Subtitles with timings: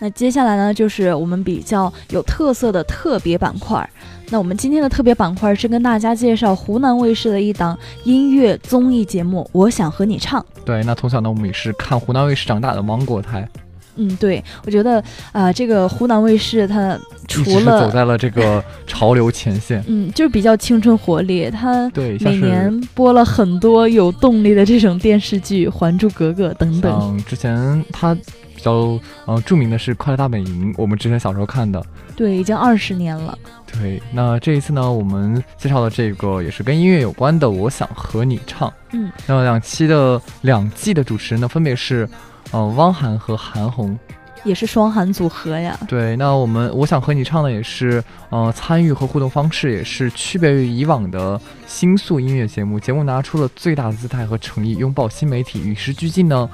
[0.00, 3.88] 那接下来呢，就是我们比较有特色的特别板块。
[4.30, 10.40] 那我们今天的特别板块是跟大家介绍湖南卫视的一档音乐综艺节目《我想和你唱》。
[10.64, 13.48] 对，那从小呢，我们也是看湖南卫视长大的芒果台，
[13.98, 15.02] 嗯，对，我觉得
[15.32, 19.84] 啊、这个湖南卫视它除了走在了这个潮流前线。
[19.86, 26.98] 嗯，就是比较青春活力，它对，每年播了很多有动力的这种电视剧，《还珠格格》等等。
[27.02, 28.14] 嗯之前它
[28.54, 31.84] 比较呃著名的是《快乐大本营》，我们之前小时候看的。
[32.16, 33.38] 对，已经二十年了。
[33.72, 38.68] 对，那这一次呢，我们介绍的这个也是跟音乐有关的，《我想和你唱》。
[38.92, 42.08] 嗯，那两期的两季的主持人呢，分别是
[42.52, 43.98] 呃汪涵和韩红。
[44.44, 45.76] 也是双韩组合呀。
[45.88, 56.48] 对，那我们我想和你唱的也是，呃，参与和互动方式也是区别于以往的新宿音乐节目，节目拿出了最大的姿态和诚意，拥抱新媒体，与时俱进呢，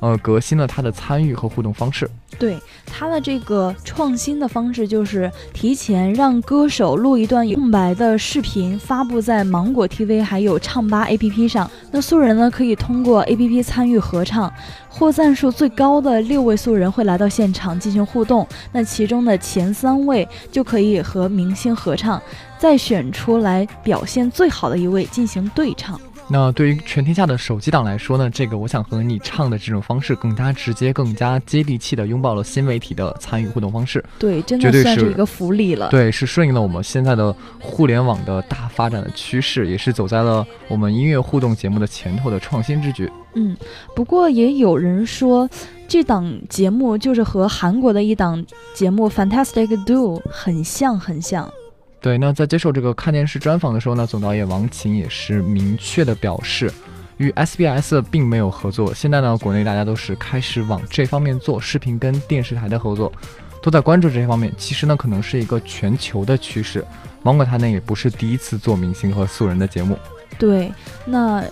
[0.00, 2.08] 呃，革新了它的参与和互动方式。
[2.36, 11.70] 对它的这个创新的方式，就是提前让歌手录一段空白的视频发布在芒果 TV 还有唱吧 APP 上。
[11.92, 14.52] 那素人呢，可以通过 APP 参与合唱，
[14.88, 18.46] 获赞数最高的六位素人会来到现场进行互动。
[18.72, 22.20] 那其中的前三位就可以和明星合唱，
[22.58, 26.00] 再选出来表现最好的一位进行对唱。
[26.26, 34.02] 那对于全天下的手机党来说呢，这个我想和你唱的这种方式更加直接、更加接地气的拥抱了新媒体的参与互动方式。
[34.18, 35.90] 对，真的算是一个福利了。
[35.90, 43.10] 对，是顺应了我们现在的互联网的大发展的趋势，也是走在了我们音乐互动节目的前头的创新之举。
[43.34, 43.56] 嗯，
[43.94, 45.48] 不过也有人说，
[45.86, 48.42] 这档节目就是和韩国的一档
[48.74, 51.50] 节目《Fantastic Duo》很像，很像。
[52.04, 56.70] 对，那在接受这个看电视专访的时候呢，总导演王琴也是明确的表示，
[57.16, 58.92] 与 SBS 并没有合作。
[58.92, 63.10] 现在呢，国内大家都是开始往这方面做，视频跟电视台的合作
[63.62, 64.52] 都在关注这些方面。
[64.58, 66.84] 其实呢，可能是一个全球的趋势。
[67.22, 69.98] 芒果台呢，也不是第一次做明星和素人的节目。
[70.38, 70.70] 对，
[71.06, 71.42] 那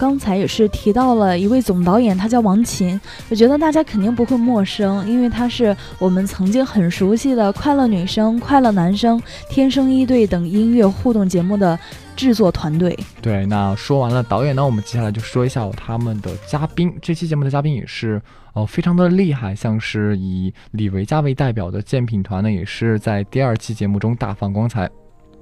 [0.00, 11.78] 刚才也是提到了一位总导演，他叫王琴，我觉得大家肯定不会陌生，因为他是我们曾经很熟悉的《快乐女生》《快乐男生》《天生一对》等音乐互动节目的
[12.16, 12.98] 制作团队。
[13.20, 16.90] 对，那说完了导演呢，我们接下来就说一下他们的嘉宾。
[17.02, 18.22] 这期节目的嘉宾也是
[18.54, 24.88] 呃非常的厉害，像是以李维嘉为代表的健品团呢，也是在第二期节目中大放光彩。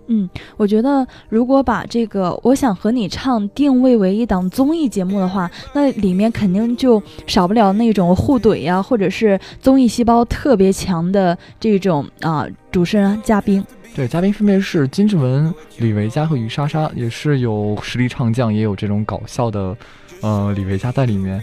[0.09, 13.65] 嗯，我觉得如果把这个《我想和你唱》定位为一档综艺节目的话，那里面肯定就少不了那种互怼呀、或者是综艺细胞特别强的这种啊、主持人嘉宾。
[13.95, 19.77] 对，嘉宾分别是金志文、李维嘉和于莎莎，也是有实力唱将，也有这种搞笑的，
[20.21, 21.43] 呃，李维嘉在里面。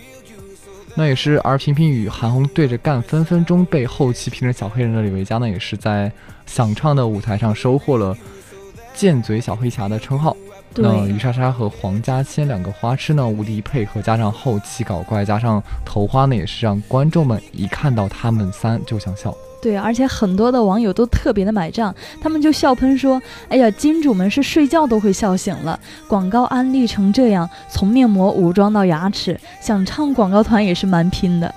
[0.98, 6.10] 那也是，而频频与韩红对着干，分分钟被后期评成小黑人的李维嘉呢，也是在
[6.46, 8.16] 想唱的舞台上收获了
[8.96, 10.36] “贱嘴小黑侠”的称号。
[10.78, 19.34] 那于，莎莎和黄家千两个花痴呢，无敌配合，加上后期搞怪，加上头花呢，也是让观众们一看到他们三就想笑。
[19.62, 25.80] 对，而且很多的网友都特别的买账，他们就笑喷说：“哎呀，金主们是睡觉都会笑醒了，
[26.10, 31.56] 广告安利成这样，从面膜武装到牙齿，想唱广告团也是蛮拼的。”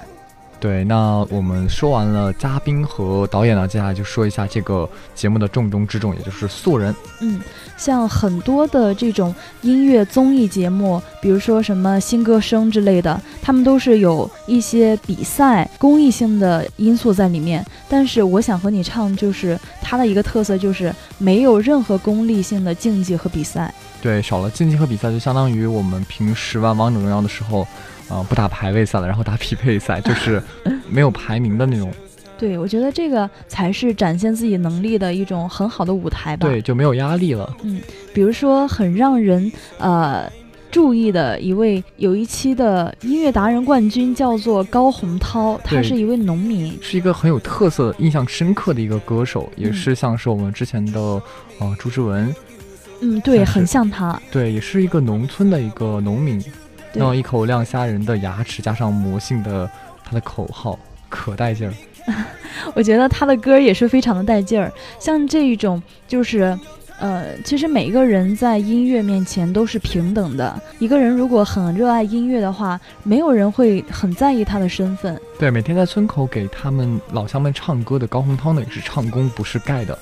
[0.61, 6.93] 对，那我们说完了嘉宾和导演呢，接下来就说一下这个节目的重中之重，也就是素人。
[7.21, 7.41] 嗯，
[7.77, 9.33] 像很多的这种
[9.63, 17.65] 音乐综艺节目，比如说什么新歌声之类的，他们都是有一些比赛、公益性的因素在里面。
[17.89, 23.73] 但是我想和你唱，就是它的一个特色，就是没有任何功利性的竞技和比赛。
[24.03, 27.67] 对，少了竞技和比赛，就相当于我们平时玩王者荣耀的时候，
[28.09, 30.43] 啊、不打排位赛了，然后打匹配赛，就是
[30.89, 31.93] 没有排名的那种。
[32.39, 36.49] 对，我觉得这个才是展现自己能力的一种很好的舞台吧。
[36.49, 37.57] 对，就没有压力了。
[37.65, 37.81] 嗯
[38.15, 40.31] 比如说很让人呃
[40.71, 46.79] 注意的一位，有一期的音乐达人冠军叫做高洪涛，他是一位农民。
[46.81, 52.33] 是一个很有特色、印象深刻的一个歌手，也嗯是像是我们之前的呃朱之文，
[53.01, 54.21] 嗯，对，很像他。
[54.31, 56.41] 对，也是一个农村的一个农民。
[56.93, 59.71] 那种一口亮瞎人的牙齿，加上魔性的
[60.05, 61.75] 他的口号，可带劲儿。
[62.75, 66.59] 我觉得他的歌也是非常的带劲儿，像这一种就是。
[67.01, 70.61] 呃，其实每一个人在音乐面前都是平等的。
[70.81, 75.17] 一个人如果很热爱音乐的话，没有人会很在意他的身份。
[75.39, 79.97] 对，每天在村口给他们老乡们唱歌的高洪涛呢，也是唱功不是盖的。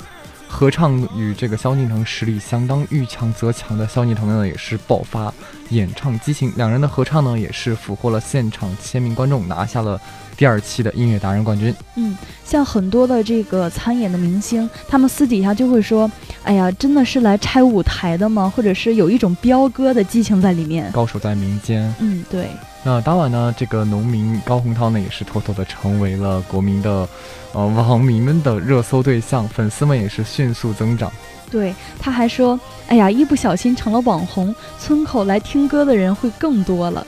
[0.57, 5.31] 合唱与这个萧敬腾实力相当，遇强则强的萧敬腾呢，也是爆发
[5.69, 6.51] 演唱激情。
[6.57, 10.01] 两人的合唱呢，也是俘获了现场千名观众，拿下了。
[10.35, 16.11] 第二期的音乐达人冠军，嗯，像很多的这个参演的明星，他们私底下就会说
[16.43, 20.91] ：“哎呀，真的是来拆舞台的吗？”或者是有一种飙歌的激情在里面。
[20.91, 22.49] 高手在民间，嗯，对。
[22.87, 27.09] 那当晚呢，这个农民高洪涛呢，也是偷偷的成为了国民的，
[27.53, 31.11] 呃，网民们的热搜对象，粉丝们也是迅速增长。
[31.51, 32.57] 对，他还说
[32.87, 37.05] ：“哎呀，一不小心成了网红，村口来听歌的人会更多了。”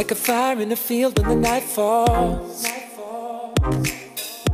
[0.00, 2.66] Like a fire in a field when the night falls.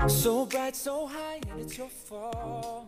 [0.08, 2.86] So bright, so high, and it's your fault.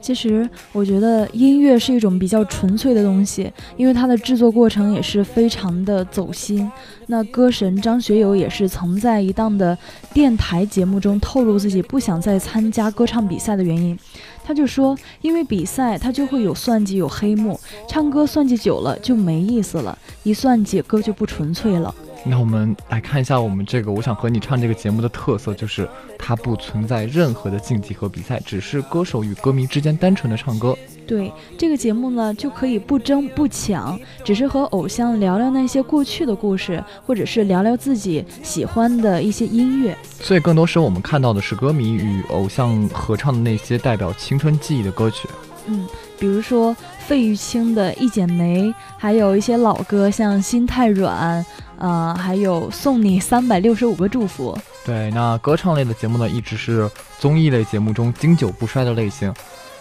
[0.00, 6.70] 其实我觉得音乐是一种比较纯粹的东西，因为它的制作过程也是非常的走心。
[7.06, 9.76] 那歌神张学友也是曾在一档的
[10.14, 13.96] 电台节目中透露自己不想再参加歌唱比赛的原因。
[14.44, 17.58] 他就说，因为比赛他就会有算计有黑幕，
[17.88, 21.94] 唱歌算计久了就没意思了，一算计歌就不纯粹了。
[22.24, 25.88] 那我们来看一下我们这个，我想和你唱这个节目的特色，就是
[26.18, 30.76] 它不存在任何的竞技和比赛，只是歌手与歌迷之间单纯的唱歌。
[31.04, 39.96] 对这个节目呢，就可以不争不抢，只是和偶像聊聊那些过去的故事，或者是聊聊自己喜欢的一些音乐。
[40.20, 45.28] 所以更多时候我们看到的是歌迷与偶像合唱的那些代表青春记忆的歌曲。
[45.66, 45.86] 嗯，
[46.18, 46.76] 比如说
[47.06, 51.42] 费玉清的《一剪梅》，还有一些老歌，像《心太软》。
[51.78, 54.56] 呃，还有送你三百六十五个祝福。
[54.84, 56.88] 对，那歌唱类的节目呢，一直是
[57.18, 59.34] 综艺类节目中经久不衰的类型。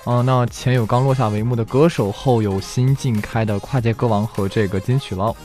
[0.06, 5.36] 嗯，那前有刚落下帷幕的歌手，后有新晋开的跨界歌王和这个金曲捞。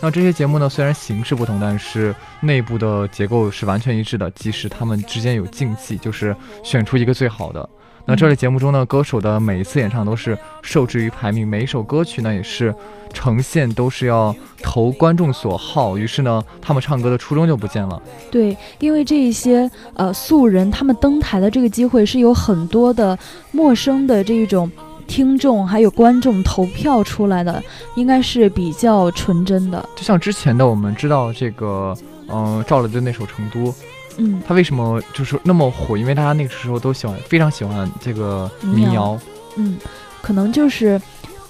[0.00, 7.68] 那这些节目呢，虽然形式不同，但是内部的结构是完全一致的，即使他们之间有竞技，就是选出一个最好的。
[8.06, 12.74] 那这类节目中呢，歌手的每一次演唱都是受制于排名，每一首歌曲呢也是
[13.14, 18.00] 呈现都是要投观众所好，于是呢，他们唱歌的初衷就不见了。
[18.30, 23.18] 对，因为这一些呃素人，他们登台的这个机会是有很多的
[23.52, 24.70] 陌生的这一种
[25.06, 27.62] 听众还有观众投票出来的，
[27.94, 29.88] 应该是比较纯真的。
[29.96, 31.96] 就像之前的我们知道这个，
[32.28, 33.70] 嗯，赵雷的那首《成都》。
[34.16, 35.96] 嗯，他为什么就是那么火？
[35.96, 39.18] 因为大家那个时候都喜欢，非常喜欢这个民谣。
[39.56, 39.76] 嗯，
[40.22, 41.00] 可能就是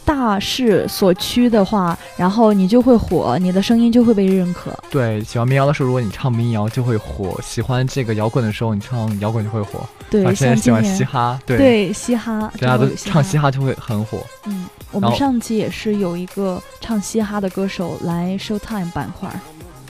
[0.05, 4.77] 大势所趋的话，然后你就会火，你的声音就会被认可。
[4.91, 9.81] 对，喜欢民谣的时候，如果你唱民谣就会火；喜欢这个摇滚的时候，你唱摇滚就会火。
[10.11, 14.19] 对，现在喜欢嘻哈，对嘻哈，大家都唱嘻哈就会很火。
[14.45, 19.29] 嗯，我们上期也是有一个唱嘻哈的歌手来 Showtime 板块。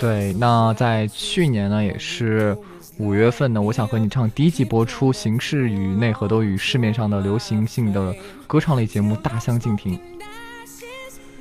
[0.04, 2.54] 对，那在去年呢，也是
[2.98, 8.14] 五月份呢，我想和你唱第一季播出，形式与内核都与市面上的流行性的
[8.46, 9.98] 歌唱类节目大相径庭。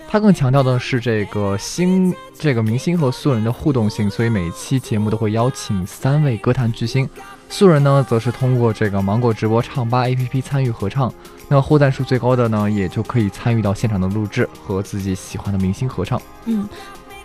[0.07, 7.09] 它更强调的是这个星这个明星和素人的互动性，所以每期节目都会邀请三位歌坛巨星，
[7.49, 11.13] 素人呢则是通过这个芒果直播唱吧 APP 参与合唱，
[11.49, 16.21] 那获赞数最高的呢，也就可以参与到现场的录制和自己喜欢的明星合唱。
[16.45, 16.65] 嗯。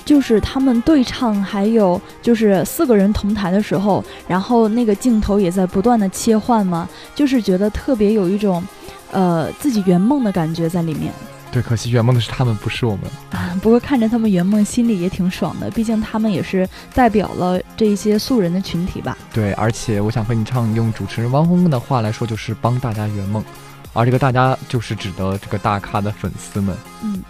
[0.09, 8.67] 就是他们对唱，还有就是四个人同台的时候，然后那个镜头也在不断的切换嘛，就是觉得特别有一种，
[9.13, 11.13] 呃，自己圆梦的感觉在里面。
[11.53, 13.55] 对，可惜圆梦的是他们，不是我们啊。
[13.61, 19.15] 不过看着他们圆梦，心里也挺爽的，毕竟他们也是代表了这一些素人的群体吧。
[19.31, 23.45] 对，而且我想和你唱，用主持人汪峰的话来说，就是帮大家圆梦，
[23.93, 26.75] 而这个大家就是指的这个大咖的粉丝们。
[27.03, 27.23] 嗯。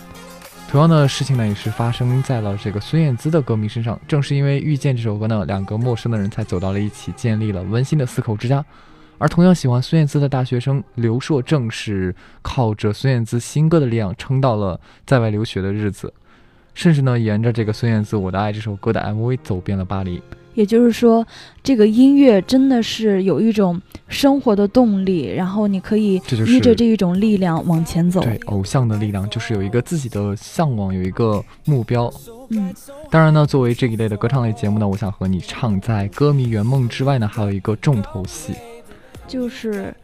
[0.70, 3.98] 同样的事情呢，也是发生在了这个孙燕姿的歌迷身上。
[4.06, 8.62] 正是因为《遇见》这首歌呢，两个陌生的人才走到了一起，建立了温馨的四口之家。
[9.16, 16.12] 而同样喜欢孙燕姿的大学生刘硕，正是靠着孙燕姿新歌的力量，撑到了在外留学的日子，
[16.75, 20.22] 甚至呢，沿着这个孙燕姿《我的爱》这首歌的 MV 走遍了巴黎。
[20.58, 21.24] 也就是说，
[21.62, 28.20] 这个音乐真的是有一种生活的动力，然后你可以依着这一种力量往前走。
[28.20, 32.12] 对，偶像的力量就是有一个自己的向往，有一个目标。
[32.48, 32.74] 嗯，
[33.08, 38.54] 当然呢，作为这一类的歌唱类节目呢，我想和你唱，在歌迷圆梦之外呢，还有一个重头戏，
[39.28, 39.94] 就是。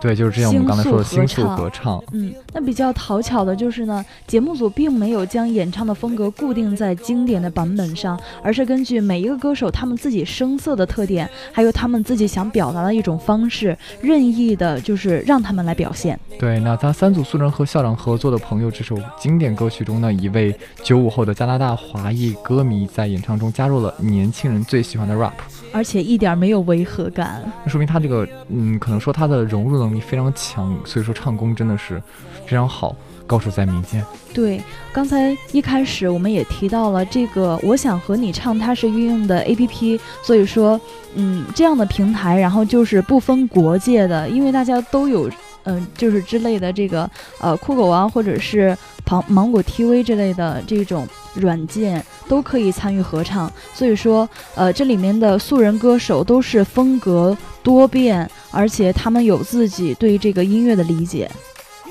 [0.00, 0.52] 对，就是这样。
[0.52, 16.18] 我们刚才说的星宿合唱，嗯，那比较讨巧的就是呢，节目组并没有将演唱的风格固定在经典的版本上，而是根据每一个歌手他们自己声色的特点，还有他们自己想表达的一种方式，任意的，就是让他们来表现。
[16.38, 25.32] 对，那他三组素人和校长合作的朋友这首经典歌曲中呢，一位九五后的加拿大华裔歌迷在演唱中加入了年轻人最喜欢的 rap。
[25.72, 32.00] 而且一点没有违和感，那说明他这个，嗯，可能说他的融入能力非常强，所以说唱功真的是
[32.46, 32.94] 非常好，
[33.26, 34.04] 高手在民间。
[34.34, 34.62] 对，
[34.92, 40.80] 刚才一开始我们也提到了这个，我想和你唱，它是运用的 A P P，所以说，
[41.14, 45.30] 嗯，这样的平台，然后就是不分国界的，因为大家都有。
[45.64, 47.08] 嗯，就是之类的这个，
[47.40, 48.76] 呃，酷狗啊，或者是
[49.06, 53.52] 芒芒果 TV 之类的这种软件都可以参与合唱。
[53.74, 61.30] 所以说，呃，这里面的素人歌手都是风格多变，而且他们有自己对这个音乐的理解，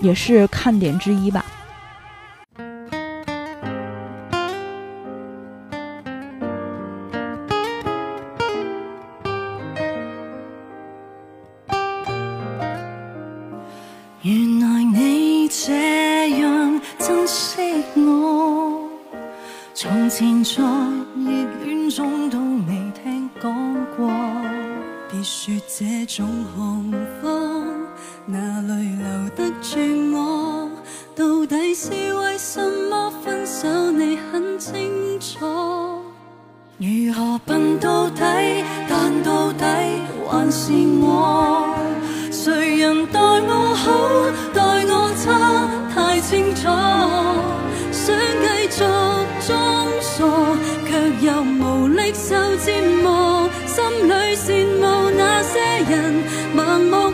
[0.01, 1.45] 也是看点之一吧。
[40.71, 41.75] 是我。
[42.31, 43.75] 谁人待我？
[43.75, 43.91] 好，
[44.53, 45.11] 待我？
[45.21, 45.27] 差，
[45.93, 46.61] 太清楚。
[47.91, 48.77] 想继续
[49.45, 49.49] 装
[49.99, 50.23] 傻，
[50.87, 50.89] 却
[51.25, 51.27] 又
[51.59, 52.71] 无力受折
[53.03, 53.49] 磨。
[53.67, 56.23] 心里羡慕那些人，
[56.55, 57.11] 盲目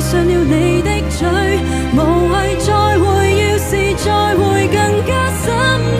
[0.00, 1.26] 上了你的嘴，
[1.94, 1.96] 无
[2.28, 3.06] 谓再会。
[3.38, 4.06] 要是再
[4.36, 5.44] 会更加心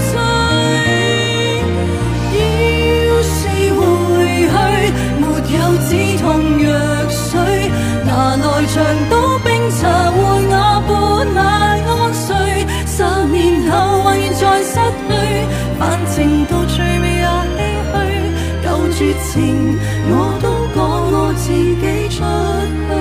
[0.00, 0.10] 碎，
[2.34, 2.38] 要
[3.22, 3.38] 是
[3.74, 3.78] 回
[4.48, 4.54] 去
[5.20, 5.22] 没
[5.54, 6.24] 有止痛
[6.62, 6.66] 药
[7.10, 7.34] 水，
[8.06, 8.76] 拿来长
[9.10, 9.12] 岛
[9.44, 9.80] 冰茶
[10.10, 10.16] 换
[10.48, 10.54] 我
[10.88, 10.90] 半
[11.34, 11.38] 晚
[11.84, 12.26] 安睡。
[12.86, 12.96] 十
[13.30, 13.36] 年
[13.70, 14.74] 后或现在失
[15.08, 15.10] 去，
[15.78, 15.80] 反
[16.14, 17.26] 正到最尾也
[17.58, 17.60] 唏
[17.92, 17.94] 嘘。
[18.64, 19.36] 够绝情，
[20.08, 20.76] 我都讲
[21.12, 22.16] 我自己出
[22.88, 22.97] 去。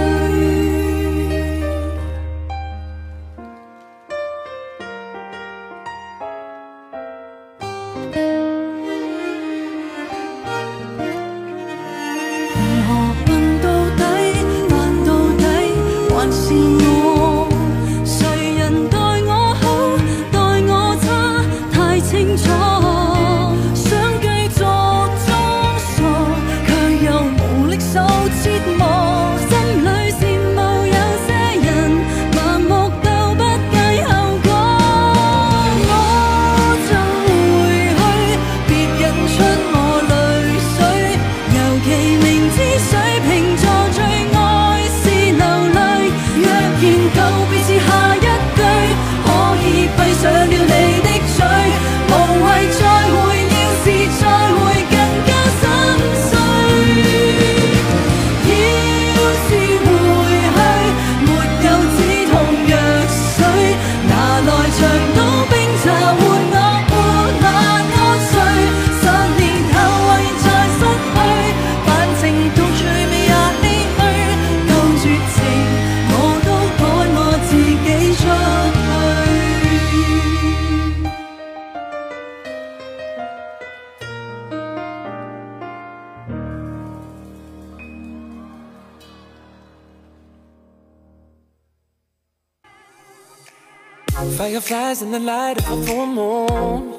[94.36, 96.94] Fireflies in the light of a full moon.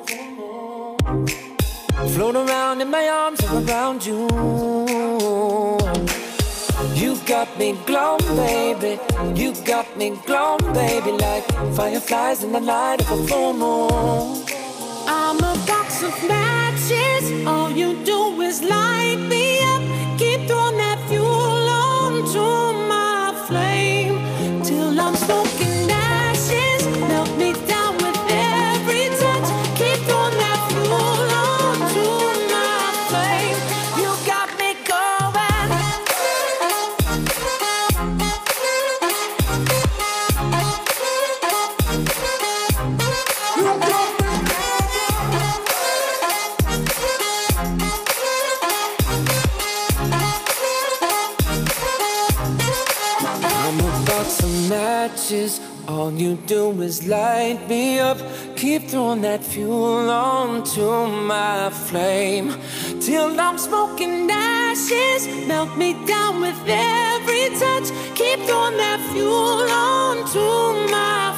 [2.15, 4.29] Float around in my arms and around you.
[6.95, 8.99] You got me glowing, baby.
[9.35, 14.45] You got me glowing, baby, like fireflies in the light of a full moon.
[15.07, 17.47] I'm a box of matches.
[17.47, 19.48] All you do is light me
[57.07, 58.19] light me up.
[58.57, 62.55] Keep throwing that fuel onto my flame.
[63.01, 65.27] Till I'm smoking ashes.
[65.47, 67.89] Melt me down with every touch.
[68.15, 71.38] Keep throwing that fuel onto my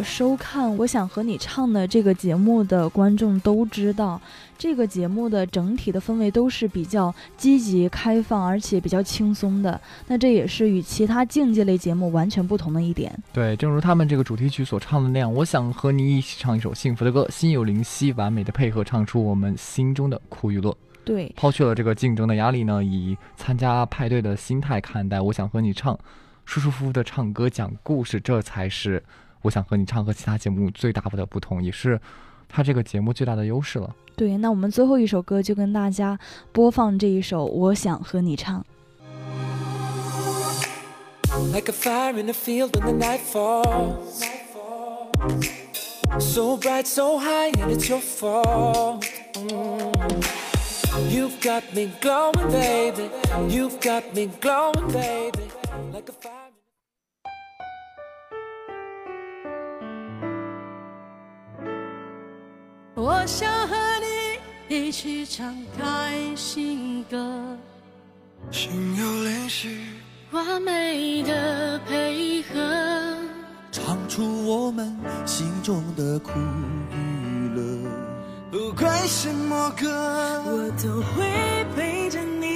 [0.00, 4.18] 果收看《我想和你唱》的这个节目的观众都知道，
[4.56, 9.78] 这个节目的整体的氛围都是比较积极、开放，而且比较轻松的。
[10.06, 13.14] 那这也是与其他竞技类节目完全不同的一点。
[13.30, 20.74] 对，正如他们这个主题曲所唱的那样，我想和你一起唱一首幸福的歌，心有灵犀，完美的配合唱出我们心中的苦与乐。
[21.04, 25.98] 对，抛去了这个竞争的压力呢，以参加派对的心态看待，我想和你唱。
[26.46, 29.00] 舒舒服服的唱歌讲故事，这才是
[29.42, 32.00] 我想和你唱和其他节目最大的不同，也是
[32.48, 33.94] 他这个节目最大的优势了。
[34.16, 36.18] 对，那我们最后一首歌就跟大家
[36.52, 38.60] 播放这一首《我想和你唱》。
[41.52, 44.22] like a fire in the field when the night falls.
[46.18, 49.04] So bright, so high, and it's your fault.
[49.34, 50.24] Mm.
[51.08, 53.08] You've got me glowing, baby.
[53.48, 55.50] You've got me glowing, baby.
[55.92, 56.39] Like a fire.
[63.20, 67.18] 我想和你一起唱开心歌，
[68.50, 69.68] 心有灵犀，
[70.30, 72.58] 完美的配合。
[73.70, 76.30] 唱出我们心中的苦
[76.92, 77.90] 与乐。
[78.50, 79.86] 不管什么歌，
[80.46, 82.46] 我都会陪着你。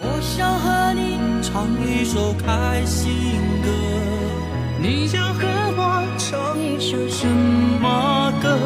[0.00, 3.12] 我想和你，唱一首开心
[3.62, 3.68] 歌。
[4.80, 5.65] 你想和
[6.88, 8.56] 首什么歌？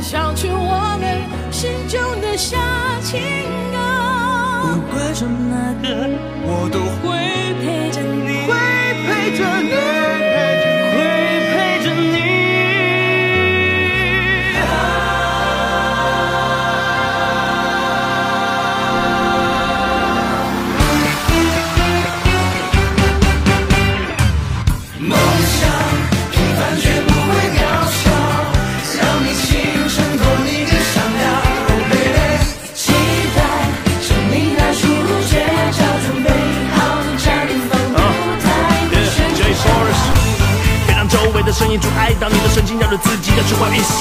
[0.00, 1.20] 唱出我们
[1.52, 2.56] 心中的小
[3.02, 3.20] 情
[3.72, 3.76] 歌。
[4.64, 5.86] 不管什么歌，
[6.46, 7.35] 我都会
[41.46, 43.94] 的声音阻碍到你的神经，要有自己的出发意识。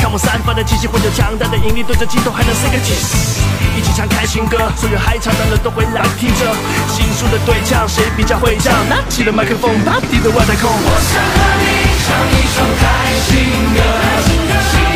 [0.00, 3.42] 看我散发的气息，会有强大的引力，对着镜头还能 say 个 kiss。
[3.76, 6.46] 一起唱开心歌，所有嗨唱的人都会来听着。
[6.86, 8.72] 新书的对唱，谁比较会唱？
[8.88, 10.70] 拿起了麦克风，把地的外太空。
[10.70, 11.66] 我想和你
[12.06, 13.34] 唱一首开心
[13.74, 14.89] 歌，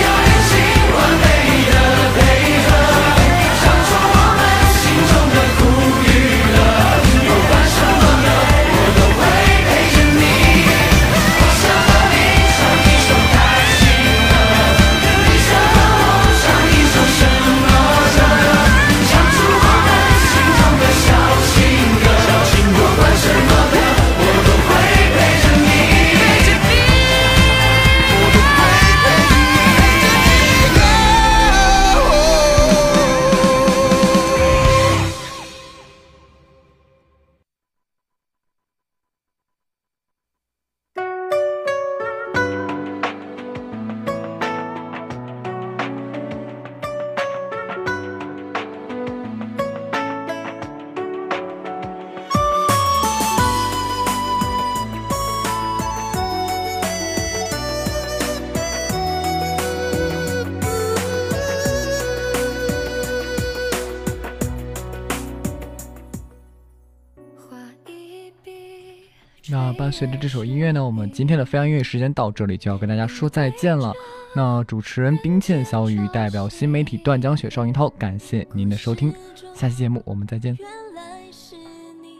[69.96, 73.94] 随着这首音乐呢，我们今天的飞扬音乐时间到这里就要跟大家说再见了。
[74.34, 79.14] 那主持人冰倩小雨代表新媒体断江雪邵云涛，感谢您的收听，
[79.54, 80.58] 下期节目我们再见。
[80.58, 81.54] 原来是
[82.02, 82.18] 你，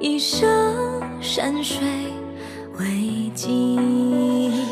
[0.00, 1.86] 一生山水
[2.78, 4.64] 为记忆。